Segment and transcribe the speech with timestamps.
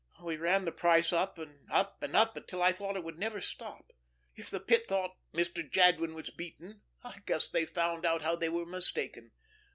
[0.23, 3.39] We ran the price up and up and up till I thought it would never
[3.39, 3.91] stop.
[4.33, 5.61] If the Pit thought Mr.
[5.71, 9.29] Jadwin was beaten, I guess they found out how they were mistaken.